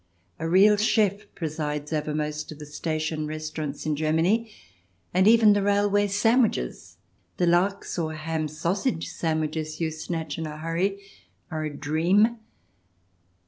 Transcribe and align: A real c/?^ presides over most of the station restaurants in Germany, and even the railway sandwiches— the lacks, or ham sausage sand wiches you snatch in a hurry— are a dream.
A 0.39 0.49
real 0.49 0.77
c/?^ 0.77 1.25
presides 1.35 1.93
over 1.93 2.15
most 2.15 2.51
of 2.51 2.57
the 2.57 2.65
station 2.65 3.27
restaurants 3.27 3.85
in 3.85 3.95
Germany, 3.95 4.49
and 5.13 5.27
even 5.27 5.53
the 5.53 5.61
railway 5.61 6.07
sandwiches— 6.07 6.97
the 7.37 7.45
lacks, 7.45 7.99
or 7.99 8.15
ham 8.15 8.47
sausage 8.47 9.07
sand 9.09 9.43
wiches 9.43 9.79
you 9.79 9.91
snatch 9.91 10.39
in 10.39 10.47
a 10.47 10.57
hurry— 10.57 11.03
are 11.51 11.65
a 11.65 11.69
dream. 11.77 12.37